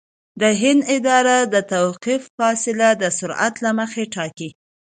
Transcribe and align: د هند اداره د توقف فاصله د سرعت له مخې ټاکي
د 0.41 0.43
هند 0.61 0.81
اداره 0.95 1.37
د 1.53 1.55
توقف 1.73 2.21
فاصله 2.37 2.89
د 3.01 3.03
سرعت 3.17 3.55
له 3.65 3.71
مخې 3.79 4.03
ټاکي 4.13 4.49